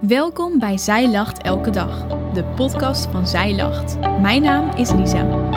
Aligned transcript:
Welkom 0.00 0.58
bij 0.58 0.78
Zij 0.78 1.10
Lacht 1.10 1.42
Elke 1.42 1.70
Dag, 1.70 2.06
de 2.32 2.44
podcast 2.44 3.10
van 3.10 3.26
Zij 3.26 3.54
Lacht. 3.54 3.98
Mijn 4.20 4.42
naam 4.42 4.76
is 4.76 4.92
Lisa. 4.92 5.48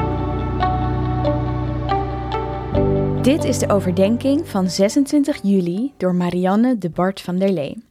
Dit 3.21 3.43
is 3.43 3.59
de 3.59 3.69
overdenking 3.69 4.47
van 4.47 4.69
26 4.69 5.39
juli 5.43 5.93
door 5.97 6.15
Marianne 6.15 6.77
de 6.77 6.89
Bart 6.89 7.21
van 7.21 7.37
der 7.37 7.51
Lee. 7.51 7.83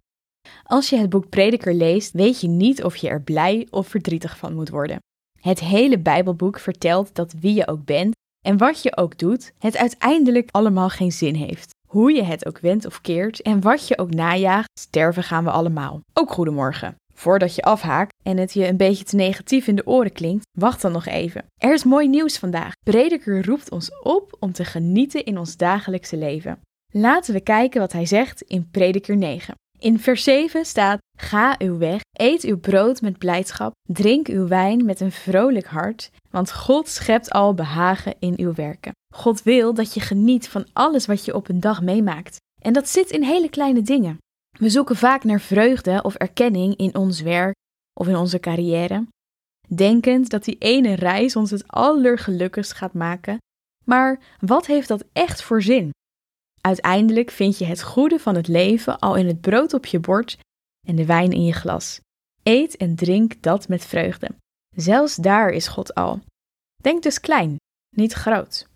Als 0.65 0.91
je 0.91 0.97
het 0.97 1.11
boek 1.11 1.29
Prediker 1.29 1.75
leest, 1.75 2.13
weet 2.13 2.41
je 2.41 2.49
niet 2.49 2.85
of 2.85 2.97
je 2.97 3.09
er 3.09 3.23
blij 3.23 3.67
of 3.71 3.89
verdrietig 3.89 4.37
van 4.37 4.55
moet 4.55 4.69
worden. 4.69 4.99
Het 5.41 5.61
hele 5.61 5.99
Bijbelboek 5.99 6.59
vertelt 6.59 7.15
dat 7.15 7.35
wie 7.41 7.55
je 7.55 7.69
ook 7.69 7.85
bent 7.85 8.15
en 8.45 8.57
wat 8.57 8.83
je 8.83 8.97
ook 8.97 9.19
doet, 9.19 9.53
het 9.59 9.77
uiteindelijk 9.77 10.49
allemaal 10.51 10.89
geen 10.89 11.13
zin 11.13 11.35
heeft. 11.35 11.71
Hoe 11.93 12.13
je 12.13 12.23
het 12.23 12.47
ook 12.47 12.59
wendt 12.59 12.87
of 12.87 13.01
keert 13.01 13.43
en 13.43 13.61
wat 13.61 13.89
je 13.89 13.99
ook 13.99 14.15
najaagt, 14.15 14.71
sterven 14.81 15.23
gaan 15.23 15.45
we 15.45 15.51
allemaal. 15.51 16.01
Ook 16.13 16.31
goedemorgen. 16.31 16.95
Voordat 17.15 17.55
je 17.55 17.63
afhaakt 17.63 18.15
en 18.23 18.37
het 18.37 18.53
je 18.53 18.67
een 18.67 18.77
beetje 18.77 19.05
te 19.05 19.17
negatief 19.17 19.67
in 19.67 19.75
de 19.75 19.87
oren 19.87 20.13
klinkt, 20.13 20.45
wacht 20.59 20.83
dan 20.83 20.93
nog 20.93 21.07
even. 21.07 21.45
Er 21.59 21.73
is 21.73 21.85
mooi 21.85 22.09
nieuws 22.09 22.39
vandaag. 22.39 22.73
Prediker 22.85 23.45
roept 23.45 23.71
ons 23.71 23.91
op 24.03 24.37
om 24.39 24.53
te 24.53 24.65
genieten 24.65 25.25
in 25.25 25.39
ons 25.39 25.57
dagelijkse 25.57 26.17
leven. 26.17 26.61
Laten 26.93 27.35
we 27.35 27.41
kijken 27.41 27.81
wat 27.81 27.93
hij 27.93 28.07
zegt 28.07 28.41
in 28.41 28.71
Prediker 28.71 29.17
9. 29.17 29.55
In 29.79 29.99
vers 29.99 30.25
7 30.25 30.65
staat: 30.65 30.99
Ga 31.19 31.55
uw 31.59 31.79
weg, 31.79 32.01
eet 32.19 32.43
uw 32.43 32.59
brood 32.59 33.01
met 33.01 33.19
blijdschap, 33.19 33.73
drink 33.89 34.29
uw 34.29 34.47
wijn 34.47 34.85
met 34.85 35.01
een 35.01 35.13
vrolijk 35.13 35.67
hart, 35.67 36.11
want 36.31 36.53
God 36.53 36.89
schept 36.89 37.31
al 37.31 37.55
behagen 37.55 38.15
in 38.19 38.35
uw 38.37 38.55
werken. 38.55 38.93
God 39.15 39.43
wil 39.43 39.75
dat 39.75 39.95
je 39.95 40.01
geniet 40.01 40.49
van 40.49 40.67
alles 40.73 41.07
wat 41.07 41.25
je 41.25 41.35
op 41.35 41.49
een 41.49 41.61
dag 41.61 41.83
meemaakt. 41.83 42.37
En 42.63 42.73
dat 42.73 42.89
zit 42.89 43.11
in 43.11 43.23
hele 43.23 43.49
kleine 43.49 43.83
dingen. 43.83 44.19
We 44.59 44.71
zoeken 44.71 44.97
vaak 44.97 45.25
naar 45.25 45.41
vreugde 45.41 46.03
of 46.03 46.15
erkenning 46.15 46.77
in 46.77 46.95
ons 46.95 47.21
werk 47.21 47.55
of 48.01 48.09
in 48.09 48.17
onze 48.17 48.41
carrière, 48.41 49.07
denkend 49.69 50.31
dat 50.31 50.45
die 50.45 50.59
ene 50.59 50.95
reis 50.95 51.37
ons 51.37 51.51
het 51.51 51.69
allergelukkigst 51.69 52.73
gaat 52.73 52.95
maken. 52.95 53.39
Maar 53.85 54.21
wat 54.41 54.67
heeft 54.67 54.89
dat 54.89 55.05
echt 55.13 55.43
voor 55.43 55.63
zin? 55.63 55.91
Uiteindelijk 56.61 57.31
vind 57.31 57.59
je 57.59 57.65
het 57.65 57.83
goede 57.83 58.19
van 58.19 58.35
het 58.35 58.49
leven 58.49 58.99
al 58.99 59.17
in 59.17 59.27
het 59.27 59.41
brood 59.41 59.75
op 59.75 59.87
je 59.87 60.01
bord 60.01 60.39
en 60.87 60.97
de 60.97 61.07
wijn 61.07 61.33
in 61.33 61.45
je 61.45 61.53
glas. 61.53 62.01
Eet 62.43 62.77
en 62.77 62.95
drink 62.95 63.43
dat 63.43 63.69
met 63.69 63.85
vreugde. 63.85 64.29
Zelfs 64.77 65.17
daar 65.17 65.51
is 65.51 65.69
God 65.69 65.95
al. 65.95 66.21
Denk 66.83 67.03
dus 67.03 67.21
klein, 67.21 67.57
niet 67.97 68.13
groot. 68.13 68.71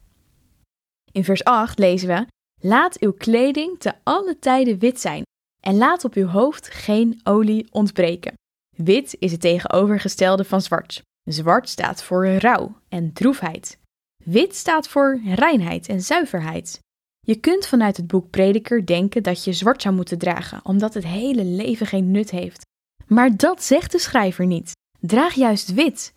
In 1.16 1.24
vers 1.24 1.44
8 1.44 1.78
lezen 1.78 2.08
we: 2.08 2.26
Laat 2.60 3.00
uw 3.00 3.12
kleding 3.12 3.78
te 3.78 3.92
alle 4.02 4.38
tijden 4.38 4.78
wit 4.78 5.00
zijn 5.00 5.22
en 5.60 5.76
laat 5.76 6.04
op 6.04 6.14
uw 6.14 6.26
hoofd 6.26 6.68
geen 6.68 7.20
olie 7.24 7.66
ontbreken. 7.70 8.34
Wit 8.76 9.16
is 9.18 9.32
het 9.32 9.40
tegenovergestelde 9.40 10.44
van 10.44 10.60
zwart. 10.60 11.02
Zwart 11.24 11.68
staat 11.68 12.02
voor 12.02 12.26
rouw 12.26 12.76
en 12.88 13.12
droefheid. 13.12 13.78
Wit 14.24 14.54
staat 14.54 14.88
voor 14.88 15.20
reinheid 15.24 15.88
en 15.88 16.00
zuiverheid. 16.00 16.78
Je 17.26 17.34
kunt 17.34 17.66
vanuit 17.66 17.96
het 17.96 18.06
boek 18.06 18.30
Prediker 18.30 18.86
denken 18.86 19.22
dat 19.22 19.44
je 19.44 19.52
zwart 19.52 19.82
zou 19.82 19.94
moeten 19.94 20.18
dragen, 20.18 20.60
omdat 20.64 20.94
het 20.94 21.04
hele 21.04 21.44
leven 21.44 21.86
geen 21.86 22.10
nut 22.10 22.30
heeft. 22.30 22.64
Maar 23.06 23.36
dat 23.36 23.62
zegt 23.62 23.92
de 23.92 23.98
schrijver 23.98 24.46
niet. 24.46 24.72
Draag 25.00 25.34
juist 25.34 25.74
wit, 25.74 26.12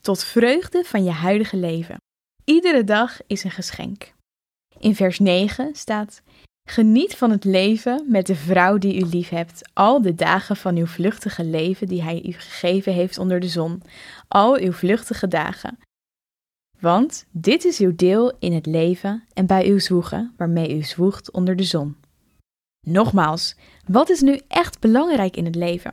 tot 0.00 0.24
vreugde 0.24 0.84
van 0.84 1.04
je 1.04 1.10
huidige 1.10 1.56
leven. 1.56 1.96
Iedere 2.44 2.84
dag 2.84 3.18
is 3.26 3.44
een 3.44 3.50
geschenk. 3.50 4.12
In 4.80 4.94
vers 4.94 5.18
9 5.18 5.74
staat: 5.74 6.22
Geniet 6.68 7.16
van 7.16 7.30
het 7.30 7.44
leven 7.44 8.04
met 8.08 8.26
de 8.26 8.34
vrouw 8.34 8.78
die 8.78 9.00
u 9.00 9.04
lief 9.04 9.28
hebt, 9.28 9.70
al 9.72 10.02
de 10.02 10.14
dagen 10.14 10.56
van 10.56 10.76
uw 10.76 10.86
vluchtige 10.86 11.44
leven 11.44 11.86
die 11.86 12.02
hij 12.02 12.22
u 12.24 12.32
gegeven 12.32 12.92
heeft 12.92 13.18
onder 13.18 13.40
de 13.40 13.48
zon, 13.48 13.82
al 14.28 14.58
uw 14.58 14.72
vluchtige 14.72 15.28
dagen. 15.28 15.78
Want 16.78 17.26
dit 17.30 17.64
is 17.64 17.78
uw 17.78 17.94
deel 17.96 18.36
in 18.38 18.52
het 18.52 18.66
leven 18.66 19.24
en 19.32 19.46
bij 19.46 19.66
uw 19.68 19.78
zwoegen, 19.78 20.34
waarmee 20.36 20.76
u 20.76 20.82
zwoegt 20.82 21.30
onder 21.30 21.56
de 21.56 21.64
zon. 21.64 21.96
Nogmaals, 22.86 23.56
wat 23.86 24.08
is 24.08 24.20
nu 24.20 24.40
echt 24.48 24.80
belangrijk 24.80 25.36
in 25.36 25.44
het 25.44 25.54
leven? 25.54 25.92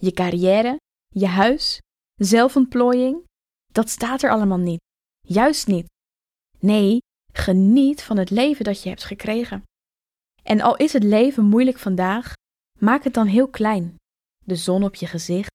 Je 0.00 0.12
carrière, 0.12 0.76
je 1.08 1.26
huis, 1.26 1.78
zelfontplooiing? 2.14 3.24
Dat 3.72 3.88
staat 3.88 4.22
er 4.22 4.30
allemaal 4.30 4.58
niet. 4.58 4.80
Juist 5.20 5.66
niet. 5.66 5.86
Nee, 6.58 6.98
geniet 7.32 8.02
van 8.02 8.16
het 8.16 8.30
leven 8.30 8.64
dat 8.64 8.82
je 8.82 8.88
hebt 8.88 9.04
gekregen. 9.04 9.62
En 10.42 10.60
al 10.60 10.76
is 10.76 10.92
het 10.92 11.02
leven 11.02 11.44
moeilijk 11.44 11.78
vandaag, 11.78 12.32
maak 12.78 13.04
het 13.04 13.14
dan 13.14 13.26
heel 13.26 13.48
klein. 13.48 13.96
De 14.44 14.56
zon 14.56 14.84
op 14.84 14.94
je 14.94 15.06
gezicht, 15.06 15.50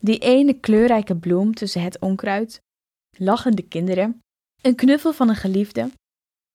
die 0.00 0.18
ene 0.18 0.60
kleurrijke 0.60 1.16
bloem 1.16 1.54
tussen 1.54 1.82
het 1.82 1.98
onkruid, 1.98 2.60
lachende 3.18 3.62
kinderen, 3.62 4.20
een 4.62 4.74
knuffel 4.74 5.12
van 5.12 5.28
een 5.28 5.36
geliefde. 5.36 5.90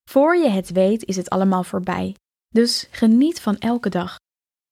Voor 0.09 0.35
je 0.35 0.49
het 0.49 0.69
weet 0.69 1.05
is 1.05 1.15
het 1.15 1.29
allemaal 1.29 1.63
voorbij. 1.63 2.15
Dus 2.47 2.87
geniet 2.91 3.41
van 3.41 3.57
elke 3.57 3.89
dag. 3.89 4.15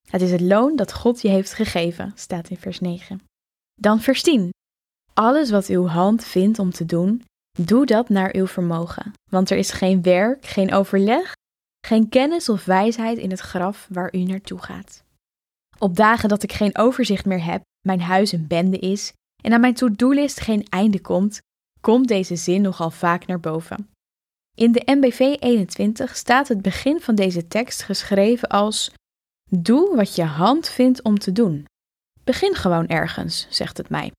Het 0.10 0.22
is 0.22 0.32
het 0.32 0.42
loon 0.42 0.76
dat 0.76 0.94
God 0.94 1.22
je 1.22 1.28
heeft 1.28 1.54
gegeven, 1.54 2.12
staat 2.16 2.50
in 2.50 2.58
vers 2.58 2.80
9. 2.80 3.22
Dan 3.74 4.00
vers 4.00 4.22
10. 4.22 4.50
Alles 5.14 5.50
wat 5.50 5.68
uw 5.68 5.86
hand 5.86 6.26
vindt 6.26 6.60
om 6.60 6.72
te 6.72 6.86
doen, 6.86 7.24
doe 7.56 7.86
dat 7.86 8.10
naar 8.10 8.36
uw 8.36 8.48
vermogen. 8.48 9.12
Want 9.32 9.50
er 9.50 9.58
is 9.58 9.72
geen 9.72 10.02
werk, 10.02 10.46
geen 10.46 10.74
overleg, 10.74 11.34
geen 11.88 12.10
kennis 12.10 12.50
of 12.50 12.66
wijsheid 12.66 13.18
in 13.18 13.30
het 13.30 13.40
graf 13.40 13.88
waar 13.90 14.16
u 14.16 14.24
naartoe 14.24 14.60
gaat. 14.62 15.04
Op 15.78 15.96
dagen 15.96 16.30
dat 16.30 16.44
ik 16.44 16.54
geen 16.54 16.78
overzicht 16.78 17.26
meer 17.26 17.44
heb, 17.44 17.62
mijn 17.88 18.02
huis 18.02 18.32
een 18.32 18.48
bende 18.48 18.80
is 18.80 19.14
en 19.44 19.54
aan 19.54 19.62
mijn 19.62 19.74
to-do-list 19.74 20.40
geen 20.40 20.66
einde 20.70 21.02
komt, 21.02 21.40
komt 21.82 22.08
deze 22.08 22.36
zin 22.36 22.62
nogal 22.62 22.92
vaak 22.92 23.26
naar 23.26 23.40
boven. 23.40 23.90
In 24.56 24.72
de 24.72 24.82
MBV 24.86 25.20
21 25.40 26.16
staat 26.16 26.48
het 26.48 26.62
begin 26.62 27.02
van 27.02 27.16
deze 27.16 27.48
tekst 27.48 27.84
geschreven 27.84 28.50
als: 28.50 28.92
Doe 29.50 29.96
wat 29.96 30.16
je 30.16 30.24
hand 30.24 30.70
vindt 30.70 31.02
om 31.02 31.20
te 31.20 31.32
doen. 31.32 31.66
Begin 32.24 32.56
gewoon 32.56 32.88
ergens, 32.88 33.48
zegt 33.50 33.78
het 33.78 33.90
mij. 33.90 34.12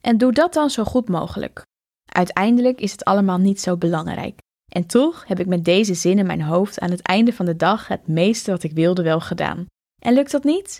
En 0.00 0.18
doe 0.18 0.32
dat 0.32 0.52
dan 0.52 0.70
zo 0.70 0.84
goed 0.84 1.08
mogelijk. 1.08 1.62
Uiteindelijk 2.12 2.80
is 2.80 2.92
het 2.92 3.04
allemaal 3.04 3.38
niet 3.38 3.60
zo 3.60 3.76
belangrijk. 3.76 4.38
En 4.72 4.86
toch 4.86 5.24
heb 5.26 5.40
ik 5.40 5.46
met 5.46 5.64
deze 5.64 5.94
zin 5.94 6.18
in 6.18 6.26
mijn 6.26 6.42
hoofd 6.42 6.80
aan 6.80 6.90
het 6.90 7.02
einde 7.02 7.32
van 7.32 7.46
de 7.46 7.56
dag 7.56 7.88
het 7.88 8.06
meeste 8.06 8.50
wat 8.50 8.62
ik 8.62 8.72
wilde 8.72 9.02
wel 9.02 9.20
gedaan. 9.20 9.66
En 10.02 10.14
lukt 10.14 10.30
dat 10.30 10.44
niet? 10.44 10.76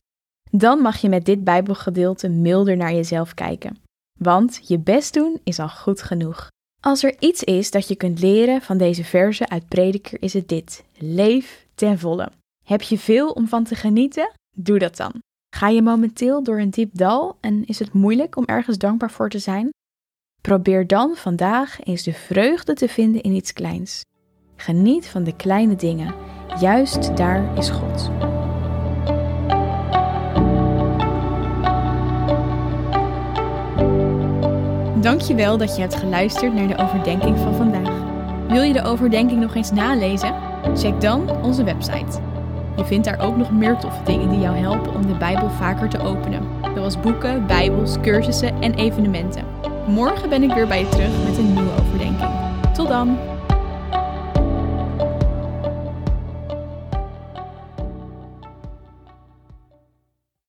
Dan 0.50 0.78
mag 0.78 0.96
je 0.96 1.08
met 1.08 1.24
dit 1.24 1.44
Bijbelgedeelte 1.44 2.28
milder 2.28 2.76
naar 2.76 2.94
jezelf 2.94 3.34
kijken. 3.34 3.76
Want 4.18 4.60
je 4.68 4.78
best 4.78 5.14
doen 5.14 5.40
is 5.44 5.58
al 5.58 5.68
goed 5.68 6.02
genoeg. 6.02 6.48
Als 6.80 7.02
er 7.02 7.14
iets 7.18 7.44
is 7.44 7.70
dat 7.70 7.88
je 7.88 7.96
kunt 7.96 8.20
leren 8.20 8.62
van 8.62 8.78
deze 8.78 9.04
verse 9.04 9.48
uit 9.48 9.68
Prediker, 9.68 10.22
is 10.22 10.32
het 10.32 10.48
dit: 10.48 10.84
leef 10.98 11.66
ten 11.74 11.98
volle. 11.98 12.30
Heb 12.64 12.82
je 12.82 12.98
veel 12.98 13.30
om 13.30 13.48
van 13.48 13.64
te 13.64 13.74
genieten? 13.74 14.32
Doe 14.56 14.78
dat 14.78 14.96
dan. 14.96 15.12
Ga 15.56 15.68
je 15.68 15.82
momenteel 15.82 16.42
door 16.42 16.58
een 16.58 16.70
diep 16.70 16.96
dal 16.96 17.36
en 17.40 17.66
is 17.66 17.78
het 17.78 17.92
moeilijk 17.92 18.36
om 18.36 18.44
ergens 18.44 18.78
dankbaar 18.78 19.10
voor 19.10 19.28
te 19.28 19.38
zijn? 19.38 19.70
Probeer 20.42 20.86
dan 20.86 21.12
vandaag 21.14 21.78
eens 21.84 22.02
de 22.02 22.12
vreugde 22.12 22.74
te 22.74 22.88
vinden 22.88 23.22
in 23.22 23.32
iets 23.32 23.52
kleins. 23.52 24.04
Geniet 24.56 25.06
van 25.06 25.24
de 25.24 25.36
kleine 25.36 25.76
dingen. 25.76 26.14
Juist 26.60 27.16
daar 27.16 27.58
is 27.58 27.70
God. 27.70 28.10
Dankjewel 35.02 35.56
dat 35.56 35.74
je 35.74 35.80
hebt 35.80 35.94
geluisterd 35.94 36.54
naar 36.54 36.68
de 36.68 36.76
overdenking 36.76 37.38
van 37.38 37.54
vandaag. 37.54 38.02
Wil 38.48 38.62
je 38.62 38.72
de 38.72 38.82
overdenking 38.82 39.40
nog 39.40 39.54
eens 39.54 39.70
nalezen? 39.70 40.34
Check 40.74 41.00
dan 41.00 41.42
onze 41.42 41.64
website. 41.64 42.20
Je 42.76 42.84
vindt 42.84 43.04
daar 43.04 43.20
ook 43.20 43.36
nog 43.36 43.52
meer 43.52 43.76
toffe 43.76 44.02
dingen 44.04 44.28
die 44.28 44.40
jou 44.40 44.56
helpen 44.56 44.94
om 44.94 45.06
de 45.06 45.16
Bijbel 45.16 45.50
vaker 45.50 45.88
te 45.88 46.00
openen, 46.00 46.42
zoals 46.74 47.00
boeken, 47.00 47.46
Bijbels, 47.46 48.00
cursussen 48.00 48.60
en 48.60 48.74
evenementen. 48.74 49.51
Morgen 49.86 50.28
ben 50.28 50.42
ik 50.42 50.52
weer 50.52 50.66
bij 50.66 50.80
je 50.80 50.88
terug 50.88 51.24
met 51.24 51.38
een 51.38 51.52
nieuwe 51.52 51.70
overdenking. 51.80 52.30
Tot 52.72 52.88
dan! 52.88 53.31